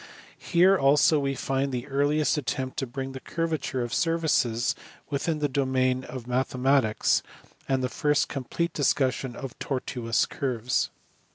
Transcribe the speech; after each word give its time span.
Here 0.35 0.79
also 0.79 1.19
we 1.19 1.35
find 1.35 1.71
the 1.71 1.85
earliest 1.85 2.35
attempt 2.35 2.77
to 2.79 2.87
bring 2.87 3.11
the 3.11 3.19
curvature 3.19 3.83
of 3.83 3.93
surfaces 3.93 4.73
within 5.11 5.37
the 5.37 5.47
domain 5.47 6.05
of 6.05 6.25
mathematics, 6.25 7.21
and 7.69 7.83
the 7.83 7.87
first 7.87 8.27
complete 8.27 8.73
discussion 8.73 9.35
of 9.35 9.59
tortuous 9.59 10.25
curves. 10.25 10.89